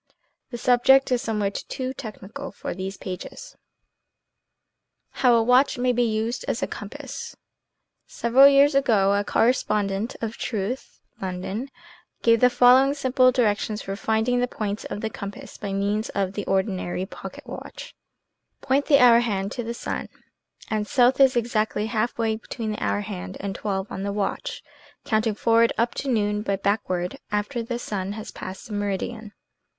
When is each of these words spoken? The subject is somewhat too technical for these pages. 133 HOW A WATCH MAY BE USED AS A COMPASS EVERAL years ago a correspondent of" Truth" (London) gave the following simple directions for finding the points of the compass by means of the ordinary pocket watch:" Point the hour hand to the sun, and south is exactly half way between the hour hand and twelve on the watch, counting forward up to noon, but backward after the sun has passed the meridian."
The 0.49 0.57
subject 0.57 1.11
is 1.11 1.21
somewhat 1.21 1.63
too 1.69 1.93
technical 1.93 2.51
for 2.51 2.73
these 2.73 2.97
pages. 2.97 3.55
133 5.11 5.21
HOW 5.21 5.35
A 5.35 5.43
WATCH 5.43 5.77
MAY 5.77 5.93
BE 5.93 6.01
USED 6.01 6.43
AS 6.47 6.63
A 6.63 6.67
COMPASS 6.67 7.35
EVERAL 8.23 8.47
years 8.47 8.73
ago 8.73 9.13
a 9.13 9.23
correspondent 9.23 10.15
of" 10.19 10.37
Truth" 10.39 11.01
(London) 11.21 11.69
gave 12.23 12.39
the 12.39 12.49
following 12.49 12.95
simple 12.95 13.31
directions 13.31 13.83
for 13.83 13.95
finding 13.95 14.39
the 14.39 14.47
points 14.47 14.85
of 14.85 15.01
the 15.01 15.09
compass 15.11 15.59
by 15.59 15.71
means 15.71 16.09
of 16.15 16.33
the 16.33 16.45
ordinary 16.47 17.05
pocket 17.05 17.45
watch:" 17.45 17.93
Point 18.61 18.87
the 18.87 18.97
hour 18.97 19.19
hand 19.19 19.51
to 19.51 19.63
the 19.63 19.75
sun, 19.75 20.09
and 20.67 20.87
south 20.87 21.19
is 21.19 21.35
exactly 21.35 21.85
half 21.85 22.17
way 22.17 22.37
between 22.37 22.71
the 22.71 22.83
hour 22.83 23.01
hand 23.01 23.37
and 23.39 23.53
twelve 23.53 23.85
on 23.91 24.01
the 24.01 24.11
watch, 24.11 24.63
counting 25.05 25.35
forward 25.35 25.71
up 25.77 25.93
to 25.93 26.09
noon, 26.09 26.41
but 26.41 26.63
backward 26.63 27.19
after 27.31 27.61
the 27.61 27.77
sun 27.77 28.13
has 28.13 28.31
passed 28.31 28.65
the 28.65 28.73
meridian." 28.73 29.33